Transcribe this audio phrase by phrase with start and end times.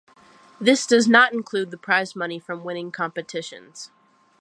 [0.59, 3.91] This does not include the prize money from winning competitions.